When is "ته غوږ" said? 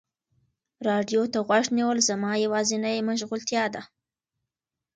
1.33-1.65